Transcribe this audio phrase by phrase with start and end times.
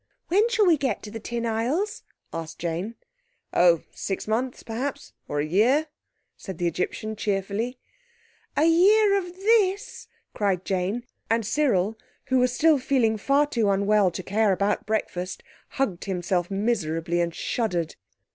[0.29, 2.01] "When shall we get to the Tin Isles?"
[2.33, 2.95] asked Jane.
[3.53, 5.89] "Oh—six months, perhaps, or a year,"
[6.35, 7.77] said the Egyptian cheerfully.
[8.57, 14.09] "A year of this?" cried Jane, and Cyril, who was still feeling far too unwell
[14.09, 15.43] to care about breakfast,
[15.77, 17.95] hugged himself miserably and shuddered.